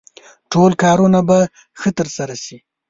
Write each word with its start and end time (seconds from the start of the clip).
ټول 0.51 0.71
کارونه 0.83 1.19
به 1.27 1.39
ښه 1.79 1.89
ترسره 1.97 2.35
شي. 2.43 2.57